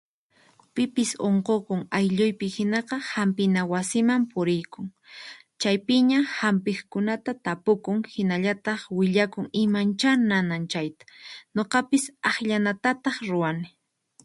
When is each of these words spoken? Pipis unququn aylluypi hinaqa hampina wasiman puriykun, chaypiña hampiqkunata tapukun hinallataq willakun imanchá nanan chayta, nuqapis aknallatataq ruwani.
Pipis 0.77 1.11
unququn 1.27 1.81
aylluypi 1.97 2.47
hinaqa 2.55 2.97
hampina 3.09 3.61
wasiman 3.71 4.21
puriykun, 4.31 4.87
chaypiña 5.61 6.19
hampiqkunata 6.37 7.31
tapukun 7.45 7.99
hinallataq 8.13 8.81
willakun 8.97 9.45
imanchá 9.63 10.09
nanan 10.29 10.63
chayta, 10.71 11.03
nuqapis 11.55 12.03
aknallatataq 12.29 13.15
ruwani. 13.29 13.67